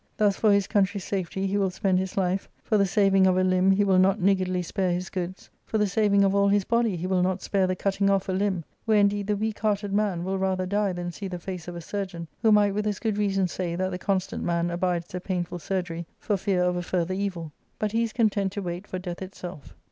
[0.17, 3.43] Thus for his country's safety he will spend his life, for the saving of a
[3.43, 6.95] limb he will not niggardly spare Jiis goods, for the saving of all his body
[6.95, 10.23] he will not spare the cutting off a Umb, where indeed the weak hearted man
[10.23, 13.19] will rather die than see the face of a surgeon, who might with as good
[13.19, 17.13] reason say that the constant man abides the painful surgery for fear of a further
[17.13, 19.75] evil; but he is content to wait for death itself.